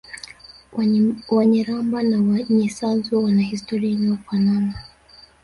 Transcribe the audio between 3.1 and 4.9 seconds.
wana historia inayofanana